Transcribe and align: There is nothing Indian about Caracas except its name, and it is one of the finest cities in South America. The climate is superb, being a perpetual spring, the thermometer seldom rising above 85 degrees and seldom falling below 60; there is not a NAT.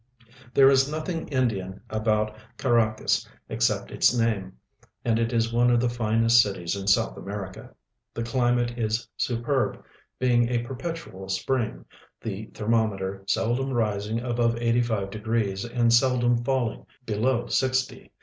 There 0.55 0.67
is 0.71 0.89
nothing 0.89 1.27
Indian 1.27 1.79
about 1.87 2.35
Caracas 2.57 3.29
except 3.49 3.91
its 3.91 4.11
name, 4.17 4.53
and 5.05 5.19
it 5.19 5.31
is 5.31 5.53
one 5.53 5.69
of 5.69 5.79
the 5.79 5.89
finest 5.91 6.41
cities 6.41 6.75
in 6.75 6.87
South 6.87 7.17
America. 7.17 7.75
The 8.15 8.23
climate 8.23 8.79
is 8.79 9.07
superb, 9.15 9.83
being 10.17 10.49
a 10.49 10.63
perpetual 10.63 11.29
spring, 11.29 11.85
the 12.19 12.47
thermometer 12.47 13.21
seldom 13.27 13.69
rising 13.73 14.19
above 14.19 14.57
85 14.57 15.11
degrees 15.11 15.65
and 15.65 15.93
seldom 15.93 16.43
falling 16.43 16.87
below 17.05 17.45
60; 17.45 17.51
there 17.51 17.99
is 17.99 18.01
not 18.01 18.01
a 18.01 18.03
NAT. 18.05 18.11